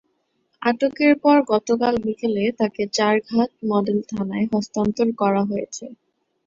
আটকের 0.61 1.13
পর 1.23 1.37
গতকাল 1.51 1.93
বিকেলে 2.05 2.43
তাঁকে 2.59 2.83
চারঘাট 2.93 3.49
মডেল 3.69 3.99
থানায় 4.09 4.47
হস্তান্তর 4.53 5.07
করা 5.21 5.41
হয়েছে। 5.43 5.85